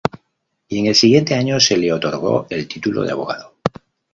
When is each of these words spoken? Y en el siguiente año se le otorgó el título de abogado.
Y 0.67 0.79
en 0.79 0.87
el 0.87 0.95
siguiente 0.95 1.35
año 1.35 1.59
se 1.59 1.77
le 1.77 1.93
otorgó 1.93 2.47
el 2.49 2.67
título 2.67 3.03
de 3.03 3.11
abogado. 3.11 3.53